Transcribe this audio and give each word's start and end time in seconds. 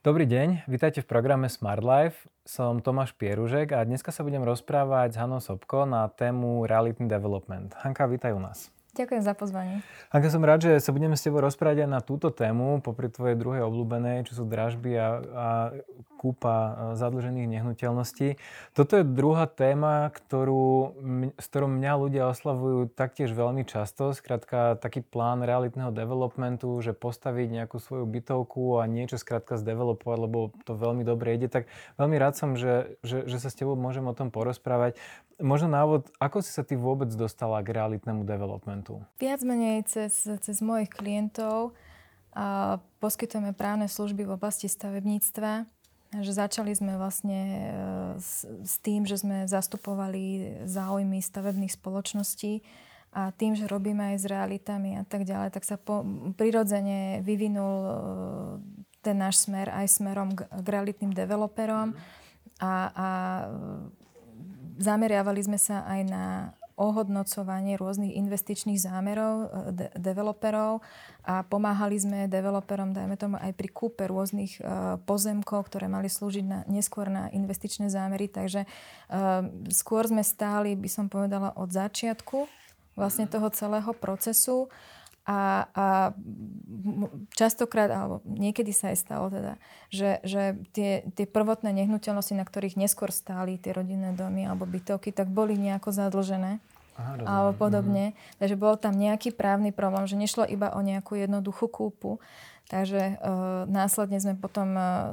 Dobrý 0.00 0.24
deň, 0.24 0.64
vítajte 0.64 1.04
v 1.04 1.12
programe 1.12 1.52
Smart 1.52 1.84
Life. 1.84 2.24
Som 2.48 2.80
Tomáš 2.80 3.12
Pieružek 3.20 3.76
a 3.76 3.84
dneska 3.84 4.08
sa 4.08 4.24
budem 4.24 4.40
rozprávať 4.40 5.12
s 5.12 5.20
Hanou 5.20 5.44
Sobko 5.44 5.84
na 5.84 6.08
tému 6.08 6.64
Reality 6.64 7.04
Development. 7.04 7.76
Hanka, 7.84 8.08
vítaj 8.08 8.32
u 8.32 8.40
nás. 8.40 8.72
Ďakujem 8.96 9.20
za 9.20 9.36
pozvanie. 9.36 9.84
Hanka, 10.08 10.32
som 10.32 10.40
rád, 10.40 10.64
že 10.64 10.72
sa 10.80 10.96
budeme 10.96 11.20
s 11.20 11.24
tebou 11.28 11.44
rozprávať 11.44 11.84
aj 11.84 11.90
na 11.92 12.00
túto 12.00 12.32
tému, 12.32 12.80
popri 12.80 13.12
tvojej 13.12 13.36
druhej 13.36 13.60
obľúbenej, 13.60 14.24
čo 14.24 14.40
sú 14.40 14.48
dražby 14.48 14.96
a, 14.96 15.08
a 15.20 15.46
kúpa 16.20 16.52
e, 16.52 16.70
zadlžených 17.00 17.48
nehnuteľností. 17.48 18.36
Toto 18.76 19.00
je 19.00 19.08
druhá 19.08 19.48
téma, 19.48 20.12
ktorú, 20.12 20.92
s 21.40 21.46
ktorou 21.48 21.72
mňa 21.72 21.92
ľudia 21.96 22.28
oslavujú 22.28 22.92
taktiež 22.92 23.32
veľmi 23.32 23.64
často. 23.64 24.12
Skrátka 24.12 24.76
taký 24.76 25.00
plán 25.00 25.40
realitného 25.40 25.88
developmentu, 25.88 26.76
že 26.84 26.92
postaviť 26.92 27.48
nejakú 27.48 27.80
svoju 27.80 28.04
bytovku 28.04 28.76
a 28.76 28.84
niečo 28.84 29.16
skrátka 29.16 29.56
zdevelopovať, 29.56 30.18
lebo 30.20 30.52
to 30.68 30.76
veľmi 30.76 31.08
dobre 31.08 31.40
ide. 31.40 31.48
Tak 31.48 31.72
veľmi 31.96 32.20
rád 32.20 32.36
som, 32.36 32.52
že, 32.60 33.00
že, 33.00 33.24
že 33.24 33.40
sa 33.40 33.48
s 33.48 33.56
tebou 33.56 33.80
môžem 33.80 34.04
o 34.04 34.12
tom 34.12 34.28
porozprávať. 34.28 35.00
Možno 35.40 35.72
návod, 35.72 36.12
ako 36.20 36.44
si 36.44 36.52
sa 36.52 36.60
ty 36.60 36.76
vôbec 36.76 37.08
dostala 37.16 37.64
k 37.64 37.72
realitnému 37.72 38.28
developmentu? 38.28 39.00
Viac 39.16 39.40
menej 39.40 39.88
cez, 39.88 40.28
cez 40.28 40.60
mojich 40.60 40.92
klientov 40.92 41.72
a 42.36 42.78
poskytujeme 43.02 43.56
právne 43.56 43.90
služby 43.90 44.22
v 44.28 44.34
oblasti 44.36 44.68
stavebníctva. 44.70 45.66
Že 46.10 46.32
začali 46.34 46.74
sme 46.74 46.98
vlastne 46.98 47.40
e, 47.40 47.62
s, 48.18 48.42
s 48.42 48.74
tým, 48.82 49.06
že 49.06 49.22
sme 49.22 49.46
zastupovali 49.46 50.58
záujmy 50.66 51.22
stavebných 51.22 51.70
spoločností 51.70 52.66
a 53.14 53.30
tým, 53.30 53.54
že 53.54 53.70
robíme 53.70 54.14
aj 54.14 54.16
s 54.18 54.26
realitami 54.26 54.98
a 54.98 55.06
tak 55.06 55.22
ďalej, 55.22 55.54
tak 55.54 55.62
sa 55.62 55.78
po, 55.78 56.02
prirodzene 56.34 57.22
vyvinul 57.22 57.74
e, 57.86 57.94
ten 59.06 59.22
náš 59.22 59.46
smer 59.46 59.70
aj 59.70 59.86
smerom 59.86 60.34
k, 60.34 60.50
k 60.50 60.66
realitným 60.66 61.14
developerom 61.14 61.94
a, 62.58 62.72
a 62.90 63.08
zameriavali 64.82 65.40
sme 65.46 65.58
sa 65.62 65.86
aj 65.86 66.00
na 66.10 66.24
ohodnocovanie 66.80 67.76
rôznych 67.76 68.16
investičných 68.16 68.80
zámerov 68.80 69.34
e, 69.36 69.46
de- 69.76 69.92
developerov 70.00 70.80
a 71.28 71.44
pomáhali 71.44 72.00
sme 72.00 72.24
developerom, 72.24 72.96
dajme 72.96 73.20
tomu, 73.20 73.36
aj 73.36 73.52
pri 73.52 73.68
kúpe 73.68 74.08
rôznych 74.08 74.56
uh, 74.64 74.96
pozemkov, 75.04 75.68
ktoré 75.68 75.84
mali 75.84 76.08
slúžiť 76.08 76.44
na, 76.48 76.64
neskôr 76.64 77.12
na 77.12 77.28
investičné 77.28 77.92
zámery. 77.92 78.24
Takže 78.32 78.64
uh, 78.64 79.44
skôr 79.68 80.08
sme 80.08 80.24
stáli, 80.24 80.72
by 80.72 80.88
som 80.88 81.12
povedala, 81.12 81.52
od 81.60 81.68
začiatku 81.68 82.48
vlastne 82.96 83.28
toho 83.28 83.52
celého 83.52 83.92
procesu. 83.92 84.72
A, 85.28 85.68
a 85.76 85.86
častokrát, 87.36 87.92
alebo 87.92 88.24
niekedy 88.24 88.72
sa 88.72 88.90
aj 88.90 88.98
stalo 88.98 89.28
teda, 89.28 89.60
že, 89.92 90.18
že 90.26 90.58
tie, 90.72 91.06
tie 91.12 91.28
prvotné 91.28 91.70
nehnuteľnosti, 91.76 92.34
na 92.34 92.42
ktorých 92.42 92.80
neskôr 92.80 93.12
stáli 93.12 93.60
tie 93.60 93.70
rodinné 93.76 94.16
domy 94.16 94.48
alebo 94.48 94.66
bytovky, 94.66 95.12
tak 95.12 95.30
boli 95.30 95.54
nejako 95.54 95.92
zadlžené. 95.92 96.58
Aha, 97.00 97.24
alebo 97.24 97.52
podobne. 97.56 98.12
Mm-hmm. 98.12 98.36
Takže 98.36 98.56
bol 98.60 98.76
tam 98.76 98.94
nejaký 99.00 99.32
právny 99.32 99.72
problém, 99.72 100.04
že 100.04 100.20
nešlo 100.20 100.44
iba 100.44 100.76
o 100.76 100.80
nejakú 100.84 101.16
jednoduchú 101.16 101.72
kúpu. 101.72 102.20
Takže 102.70 103.18
uh, 103.18 103.66
následne 103.66 104.22
sme 104.22 104.38
potom 104.38 104.78
uh, 104.78 105.10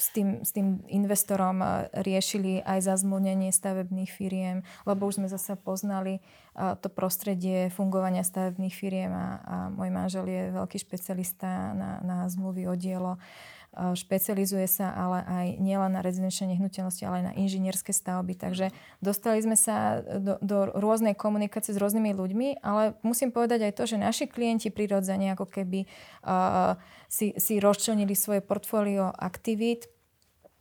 s, 0.00 0.08
tým, 0.08 0.40
s 0.40 0.56
tým 0.56 0.80
investorom 0.88 1.60
uh, 1.60 1.84
riešili 2.00 2.64
aj 2.64 2.88
zazmlnenie 2.88 3.52
stavebných 3.52 4.08
firiem, 4.08 4.64
lebo 4.88 5.04
už 5.04 5.20
sme 5.20 5.28
zase 5.28 5.52
poznali 5.60 6.24
uh, 6.56 6.72
to 6.80 6.88
prostredie 6.88 7.68
fungovania 7.68 8.24
stavebných 8.24 8.72
firiem 8.72 9.12
a, 9.12 9.28
a 9.44 9.56
môj 9.68 9.92
manžel 9.92 10.24
je 10.24 10.48
veľký 10.48 10.80
špecialista 10.80 11.76
na, 11.76 12.00
na 12.00 12.16
zmluvy 12.32 12.64
o 12.64 12.72
dielo. 12.72 13.20
Uh, 13.20 13.52
špecializuje 13.72 14.68
sa 14.68 14.92
ale 14.92 15.24
aj 15.24 15.46
nielen 15.56 15.96
na 15.96 16.04
rezidenčné 16.04 16.56
nehnuteľnosti, 16.56 17.02
ale 17.08 17.16
aj 17.24 17.26
na 17.32 17.34
inžinierské 17.40 17.96
stavby. 17.96 18.36
Takže 18.36 18.68
dostali 19.00 19.40
sme 19.40 19.56
sa 19.56 20.04
do, 20.04 20.36
do 20.44 20.68
rôznej 20.76 21.16
komunikácie 21.16 21.72
s 21.72 21.80
rôznymi 21.80 22.12
ľuďmi, 22.12 22.48
ale 22.60 22.92
musím 23.00 23.32
povedať 23.32 23.72
aj 23.72 23.72
to, 23.80 23.84
že 23.88 23.96
naši 23.96 24.24
klienti 24.28 24.68
prirodzene 24.68 25.32
ako 25.32 25.48
keby 25.48 25.88
uh, 25.88 26.76
si, 27.08 27.32
si 27.40 27.64
rozčlenili 27.64 28.12
svoje 28.12 28.44
portfólio 28.44 29.08
aktivít. 29.08 29.88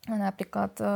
Napríklad 0.07 0.71
uh, 0.79 0.87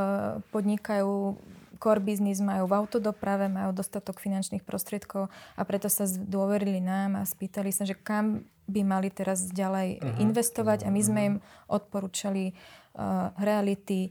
podnikajú 0.56 1.36
core 1.84 2.00
business, 2.00 2.40
majú 2.40 2.72
v 2.72 2.80
autodoprave, 2.80 3.52
majú 3.52 3.76
dostatok 3.76 4.24
finančných 4.24 4.64
prostriedkov 4.64 5.28
a 5.60 5.62
preto 5.68 5.92
sa 5.92 6.08
dôverili 6.08 6.80
nám 6.80 7.20
a 7.20 7.28
spýtali 7.28 7.76
sa, 7.76 7.84
že 7.84 7.94
kam 8.00 8.48
by 8.66 8.82
mali 8.82 9.10
teraz 9.14 9.50
ďalej 9.50 10.02
uh-huh. 10.02 10.22
investovať 10.22 10.86
a 10.86 10.90
my 10.90 11.02
sme 11.02 11.22
im 11.22 11.36
odporúčali 11.70 12.52
uh, 12.52 13.30
reality, 13.38 14.10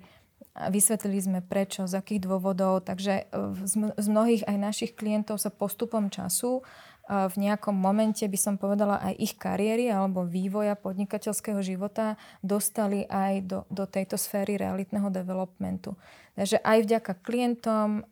vysvetlili 0.54 1.18
sme 1.18 1.40
prečo, 1.42 1.90
z 1.90 1.98
akých 1.98 2.30
dôvodov. 2.30 2.86
Takže 2.86 3.30
uh, 3.30 3.54
z 3.98 4.06
mnohých 4.06 4.46
aj 4.46 4.56
našich 4.58 4.92
klientov 4.94 5.42
sa 5.42 5.50
postupom 5.50 6.06
času 6.06 6.62
uh, 6.62 6.62
v 7.04 7.36
nejakom 7.36 7.76
momente, 7.76 8.24
by 8.24 8.38
som 8.40 8.54
povedala, 8.56 8.96
aj 9.02 9.14
ich 9.20 9.34
kariéry 9.36 9.92
alebo 9.92 10.24
vývoja 10.24 10.72
podnikateľského 10.72 11.60
života 11.60 12.16
dostali 12.40 13.04
aj 13.10 13.32
do, 13.44 13.58
do 13.68 13.84
tejto 13.84 14.16
sféry 14.16 14.56
realitného 14.56 15.12
developmentu. 15.12 15.98
Takže 16.34 16.58
aj 16.66 16.78
vďaka 16.82 17.12
klientom 17.22 18.02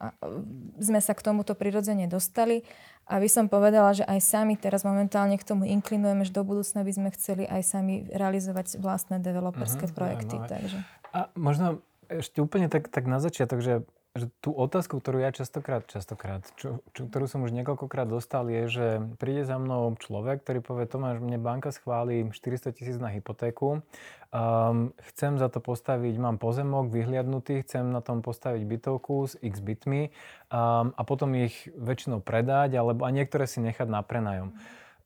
sme 0.78 1.00
sa 1.02 1.12
k 1.16 1.24
tomuto 1.26 1.58
prirodzene 1.58 2.06
dostali 2.06 2.62
a 3.02 3.18
by 3.18 3.28
som 3.28 3.50
povedala, 3.50 3.92
že 3.92 4.06
aj 4.06 4.20
sami 4.22 4.54
teraz 4.54 4.86
momentálne 4.86 5.34
k 5.34 5.44
tomu 5.44 5.66
inklinujeme, 5.66 6.22
že 6.22 6.32
do 6.32 6.46
budúcna 6.46 6.86
by 6.86 6.92
sme 6.94 7.08
chceli 7.18 7.44
aj 7.44 7.62
sami 7.66 8.06
realizovať 8.06 8.78
vlastné 8.78 9.18
developerské 9.18 9.90
uh-huh, 9.90 9.96
projekty. 9.96 10.38
Takže. 10.38 10.78
A 11.10 11.28
možno 11.34 11.82
ešte 12.06 12.38
úplne 12.38 12.70
tak, 12.70 12.88
tak 12.88 13.10
na 13.10 13.18
začiatok, 13.18 13.58
že 13.58 13.82
že 14.12 14.28
tú 14.44 14.52
otázku, 14.52 15.00
ktorú 15.00 15.24
ja 15.24 15.32
častokrát, 15.32 15.88
častokrát, 15.88 16.44
čo, 16.60 16.84
čo, 16.92 17.08
ktorú 17.08 17.24
som 17.24 17.48
už 17.48 17.56
niekoľkokrát 17.56 18.04
dostal, 18.04 18.44
je, 18.52 18.68
že 18.68 18.86
príde 19.16 19.48
za 19.48 19.56
mnou 19.56 19.96
človek, 19.96 20.44
ktorý 20.44 20.60
povie, 20.60 20.84
Tomáš, 20.84 21.24
mne 21.24 21.40
banka 21.40 21.72
schváli 21.72 22.28
400 22.28 22.76
tisíc 22.76 23.00
na 23.00 23.08
hypotéku, 23.08 23.80
um, 23.80 24.92
chcem 25.08 25.40
za 25.40 25.48
to 25.48 25.64
postaviť, 25.64 26.20
mám 26.20 26.36
pozemok 26.36 26.92
vyhliadnutý, 26.92 27.64
chcem 27.64 27.88
na 27.88 28.04
tom 28.04 28.20
postaviť 28.20 28.60
bytovku 28.68 29.32
s 29.32 29.40
x 29.40 29.64
bytmi 29.64 30.12
um, 30.52 30.92
a 30.92 31.02
potom 31.08 31.32
ich 31.32 31.72
väčšinou 31.72 32.20
predať, 32.20 32.76
alebo 32.76 33.08
a 33.08 33.10
niektoré 33.16 33.48
si 33.48 33.64
nechať 33.64 33.88
na 33.88 34.04
prenajom. 34.04 34.52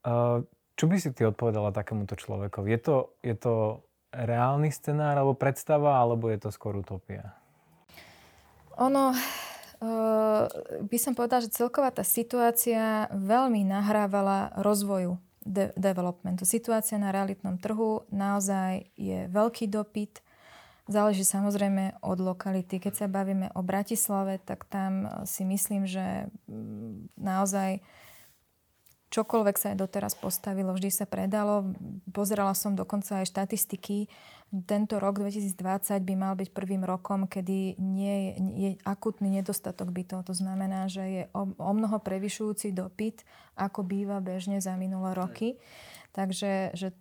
Uh, 0.03 0.43
čo 0.75 0.83
by 0.91 0.99
si 0.99 1.15
ty 1.15 1.23
odpovedala 1.23 1.71
takémuto 1.71 2.19
človekovi? 2.19 2.75
Je 2.75 2.79
to, 2.83 2.95
je 3.23 3.35
to 3.39 3.53
reálny 4.11 4.67
scenár 4.67 5.15
alebo 5.15 5.31
predstava, 5.31 5.95
alebo 5.95 6.27
je 6.27 6.43
to 6.43 6.49
skôr 6.51 6.75
utopia? 6.75 7.46
Ono, 8.77 9.09
uh, 9.09 10.45
by 10.85 10.97
som 11.01 11.17
povedala, 11.17 11.41
že 11.41 11.53
celková 11.57 11.89
tá 11.89 12.05
situácia 12.05 13.09
veľmi 13.09 13.65
nahrávala 13.65 14.53
rozvoju 14.61 15.17
de- 15.41 15.73
developmentu. 15.73 16.45
Situácia 16.45 17.01
na 17.01 17.09
realitnom 17.09 17.57
trhu 17.57 18.05
naozaj 18.13 18.85
je 18.93 19.25
veľký 19.31 19.71
dopyt. 19.71 20.21
Záleží 20.87 21.27
samozrejme 21.27 21.99
od 21.99 22.19
lokality. 22.21 22.79
Keď 22.79 22.93
sa 22.95 23.07
bavíme 23.11 23.51
o 23.57 23.61
Bratislave, 23.65 24.39
tak 24.39 24.63
tam 24.69 25.09
si 25.27 25.43
myslím, 25.43 25.83
že 25.83 26.31
mm, 26.47 27.17
naozaj 27.19 27.83
čokoľvek 29.07 29.55
sa 29.55 29.67
aj 29.73 29.77
doteraz 29.79 30.13
postavilo, 30.19 30.75
vždy 30.75 30.91
sa 30.91 31.05
predalo. 31.07 31.71
Pozerala 32.11 32.51
som 32.51 32.75
dokonca 32.75 33.23
aj 33.23 33.31
štatistiky. 33.31 34.11
Tento 34.63 34.95
rok 35.03 35.19
2020 35.19 36.07
by 36.07 36.13
mal 36.15 36.33
byť 36.39 36.55
prvým 36.55 36.87
rokom, 36.87 37.27
kedy 37.27 37.75
nie 37.83 38.15
je, 38.15 38.31
je 38.55 38.69
akutný 38.87 39.27
nedostatok 39.27 39.91
bytov. 39.91 40.23
To 40.27 40.35
znamená, 40.35 40.87
že 40.87 41.03
je 41.03 41.23
o, 41.35 41.51
o 41.51 41.71
mnoho 41.75 41.99
prevyšujúci 41.99 42.71
dopyt, 42.71 43.27
ako 43.59 43.83
býva 43.83 44.23
bežne 44.23 44.63
za 44.63 44.75
minulé 44.79 45.11
roky. 45.15 45.59
Takže 46.15 46.73
že 46.73 46.97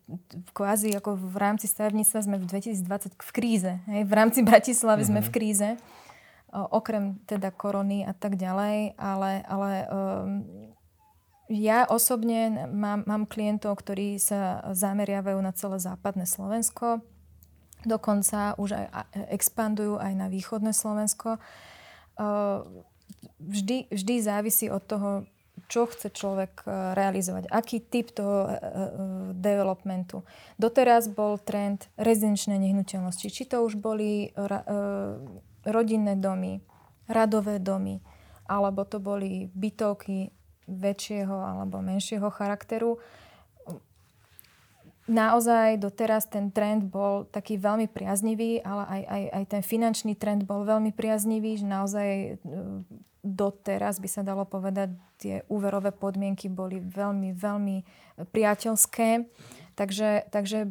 kvázi 0.53 0.93
ako 0.93 1.17
v 1.17 1.37
rámci 1.41 1.71
stavebníctva 1.71 2.21
sme 2.21 2.37
v 2.37 2.51
2020 2.53 3.17
v 3.17 3.33
kríze. 3.33 3.73
Hej? 3.89 4.05
V 4.05 4.13
rámci 4.13 4.41
Bratislavy 4.45 5.07
mm-hmm. 5.07 5.11
sme 5.15 5.21
v 5.23 5.31
mhm. 5.31 5.35
kríze. 5.35 5.69
O, 6.51 6.83
okrem 6.83 7.17
teda 7.25 7.49
korony 7.55 8.05
a 8.05 8.13
tak 8.13 8.37
ďalej. 8.37 8.99
Ale, 8.99 9.41
ale 9.47 9.71
um, 9.89 10.76
ja 11.47 11.87
osobne 11.87 12.67
mám, 12.71 13.07
mám 13.07 13.25
klientov, 13.27 13.79
ktorí 13.79 14.19
sa 14.19 14.67
zameriavajú 14.75 15.39
na 15.39 15.55
celé 15.55 15.79
západné 15.79 16.27
Slovensko. 16.27 17.01
Dokonca 17.87 18.59
už 18.59 18.75
aj 18.75 18.87
expandujú 19.31 20.03
aj 20.03 20.13
na 20.19 20.27
východné 20.27 20.75
Slovensko. 20.75 21.39
Vždy, 23.39 23.93
vždy 23.95 24.15
závisí 24.19 24.67
od 24.67 24.83
toho, 24.83 25.11
čo 25.73 25.89
chce 25.89 26.13
človek 26.13 26.67
realizovať, 26.95 27.49
aký 27.49 27.81
typ 27.81 28.13
toho 28.13 28.51
developmentu. 29.33 30.27
Doteraz 30.61 31.09
bol 31.09 31.41
trend 31.41 31.89
rezidenčné 31.97 32.61
nehnuteľnosti. 32.61 33.33
Či 33.33 33.49
to 33.49 33.65
už 33.65 33.79
boli 33.79 34.35
rodinné 35.65 36.19
domy, 36.19 36.61
radové 37.07 37.63
domy, 37.63 38.03
alebo 38.47 38.85
to 38.87 39.01
boli 39.01 39.49
bytovky 39.55 40.31
väčšieho 40.67 41.35
alebo 41.35 41.83
menšieho 41.83 42.29
charakteru. 42.31 42.99
naozaj 45.07 45.79
doteraz 45.79 46.27
ten 46.27 46.51
trend 46.51 46.91
bol 46.91 47.31
taký 47.31 47.63
veľmi 47.63 47.87
priaznivý, 47.87 48.59
ale 48.67 48.83
aj, 48.91 49.03
aj, 49.07 49.23
aj 49.39 49.45
ten 49.47 49.63
finančný 49.63 50.13
trend 50.19 50.43
bol 50.43 50.67
veľmi 50.67 50.91
priaznivý, 50.91 51.63
že 51.63 51.67
naozaj 51.67 52.09
e, 52.11 52.29
doteraz 53.23 53.99
by 53.99 54.09
sa 54.11 54.23
dalo 54.27 54.47
povedať, 54.47 54.95
tie 55.19 55.43
úverové 55.51 55.91
podmienky 55.91 56.47
boli 56.47 56.79
veľmi, 56.79 57.35
veľmi 57.35 57.77
priateľské. 58.31 59.27
Takže, 59.77 60.31
takže 60.33 60.71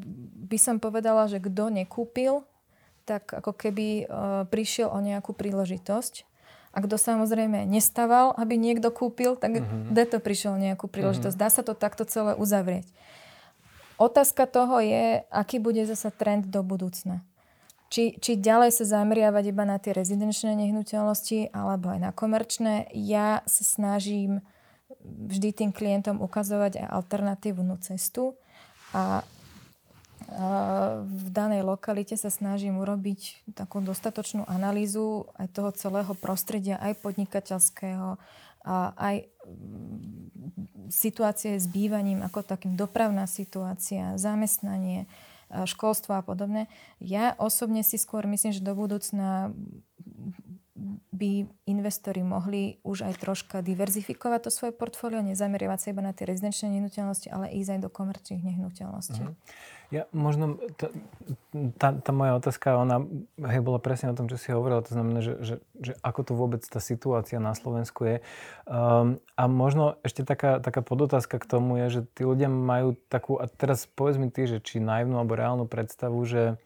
by 0.49 0.57
som 0.57 0.81
povedala, 0.81 1.29
že 1.29 1.43
kto 1.43 1.69
nekúpil, 1.69 2.47
tak 3.05 3.29
ako 3.29 3.53
keby 3.53 4.09
uh, 4.09 4.49
prišiel 4.49 4.89
o 4.89 4.97
nejakú 4.97 5.37
príležitosť. 5.37 6.25
A 6.75 6.83
kto 6.83 6.99
samozrejme 6.99 7.63
nestával, 7.63 8.35
aby 8.35 8.59
niekto 8.59 8.91
kúpil, 8.91 9.39
tak 9.39 9.63
mm-hmm. 9.63 9.95
to 10.11 10.19
prišiel 10.19 10.59
nejakú 10.59 10.91
príležitosť. 10.91 11.39
Mm-hmm. 11.39 11.47
Dá 11.47 11.55
sa 11.55 11.63
to 11.63 11.71
takto 11.71 12.03
celé 12.03 12.35
uzavrieť. 12.35 12.83
Otázka 13.95 14.43
toho 14.43 14.83
je, 14.83 15.23
aký 15.31 15.63
bude 15.63 15.79
zasa 15.87 16.11
trend 16.11 16.51
do 16.51 16.59
budúcna. 16.67 17.23
Či, 17.87 18.19
či 18.19 18.35
ďalej 18.35 18.75
sa 18.75 18.99
zameriavať 18.99 19.55
iba 19.55 19.63
na 19.63 19.79
tie 19.79 19.95
rezidenčné 19.95 20.51
nehnuteľnosti 20.57 21.55
alebo 21.55 21.95
aj 21.95 21.99
na 22.03 22.11
komerčné. 22.11 22.91
Ja 22.91 23.39
sa 23.47 23.63
snažím 23.63 24.43
vždy 25.05 25.55
tým 25.55 25.71
klientom 25.71 26.19
ukazovať 26.19 26.83
aj 26.83 26.87
alternatívnu 26.91 27.79
cestu 27.79 28.35
a 28.91 29.23
v 31.05 31.27
danej 31.29 31.61
lokalite 31.61 32.17
sa 32.17 32.33
snažím 32.33 32.81
urobiť 32.81 33.51
takú 33.53 33.79
dostatočnú 33.79 34.43
analýzu 34.49 35.29
aj 35.37 35.47
toho 35.53 35.69
celého 35.71 36.13
prostredia, 36.17 36.81
aj 36.81 36.97
podnikateľského, 37.05 38.17
a 38.65 38.97
aj 38.97 39.29
situácie 40.89 41.61
s 41.61 41.69
bývaním, 41.69 42.25
ako 42.25 42.41
takým 42.41 42.73
dopravná 42.73 43.29
situácia, 43.29 44.17
zamestnanie, 44.17 45.05
školstvo 45.53 46.17
a 46.17 46.25
podobne. 46.25 46.65
Ja 46.97 47.37
osobne 47.37 47.85
si 47.85 48.01
skôr 48.01 48.25
myslím, 48.25 48.57
že 48.57 48.65
do 48.65 48.73
budúcna 48.73 49.53
by 51.15 51.47
investori 51.71 52.19
mohli 52.21 52.83
už 52.83 53.07
aj 53.07 53.13
troška 53.23 53.63
diverzifikovať 53.63 54.47
to 54.47 54.51
svoje 54.51 54.75
portfólio, 54.75 55.23
nezameriavať 55.23 55.79
sa 55.79 55.87
iba 55.95 56.03
na 56.03 56.11
tie 56.11 56.27
rezidenčné 56.27 56.75
nehnuteľnosti, 56.75 57.31
ale 57.31 57.55
ísť 57.55 57.69
aj 57.75 57.79
do 57.79 57.89
komerčných 57.89 58.43
nehnuteľností. 58.43 59.23
Mm-hmm. 59.23 59.73
Ja 59.93 60.09
možno, 60.11 60.57
tá, 60.75 60.89
tá, 61.77 61.93
tá 61.93 62.11
moja 62.11 62.35
otázka, 62.41 62.73
ona 62.73 63.05
hej, 63.37 63.61
bola 63.61 63.77
presne 63.77 64.11
o 64.11 64.17
tom, 64.17 64.25
čo 64.25 64.35
si 64.35 64.49
hovorila, 64.49 64.81
to 64.81 64.97
znamená, 64.97 65.21
že, 65.21 65.33
že, 65.45 65.55
že 65.77 65.93
ako 66.01 66.21
to 66.25 66.33
vôbec 66.33 66.61
tá 66.65 66.81
situácia 66.81 67.37
na 67.37 67.53
Slovensku 67.53 68.01
je. 68.03 68.17
Um, 68.65 69.21
a 69.37 69.45
možno 69.45 70.01
ešte 70.01 70.25
taká, 70.25 70.57
taká 70.57 70.81
podotázka 70.81 71.37
k 71.37 71.45
tomu 71.45 71.77
je, 71.85 72.01
že 72.01 72.01
tí 72.17 72.25
ľudia 72.25 72.49
majú 72.49 72.97
takú, 73.07 73.37
a 73.37 73.45
teraz 73.45 73.85
povedz 73.85 74.17
mi 74.17 74.33
ty, 74.33 74.49
že 74.49 74.57
či 74.57 74.81
naivnú 74.81 75.21
alebo 75.21 75.37
reálnu 75.37 75.69
predstavu, 75.69 76.17
že 76.25 76.57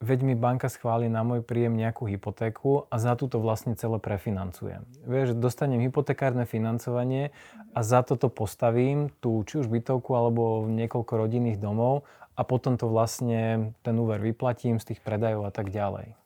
veď 0.00 0.24
mi 0.24 0.32
banka 0.32 0.72
schváli 0.72 1.12
na 1.12 1.20
môj 1.20 1.44
príjem 1.44 1.76
nejakú 1.76 2.08
hypotéku 2.08 2.88
a 2.88 2.96
za 2.96 3.12
túto 3.20 3.36
vlastne 3.36 3.76
celé 3.76 4.00
prefinancujem. 4.00 4.88
Vieš, 5.04 5.36
dostanem 5.36 5.84
hypotekárne 5.84 6.48
financovanie 6.48 7.36
a 7.76 7.84
za 7.84 8.00
toto 8.00 8.32
postavím 8.32 9.12
tú 9.20 9.44
či 9.44 9.60
už 9.60 9.68
bytovku 9.68 10.16
alebo 10.16 10.64
niekoľko 10.72 11.12
rodinných 11.20 11.60
domov 11.60 12.08
a 12.32 12.40
potom 12.48 12.80
to 12.80 12.88
vlastne 12.88 13.76
ten 13.84 13.94
úver 14.00 14.24
vyplatím 14.24 14.80
z 14.80 14.96
tých 14.96 15.04
predajov 15.04 15.44
a 15.44 15.52
tak 15.52 15.68
ďalej. 15.68 16.16